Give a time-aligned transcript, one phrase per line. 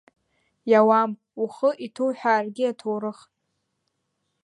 [0.71, 1.11] Иауам
[1.43, 3.19] ухы иҭуҳәааргьы аҭоурых…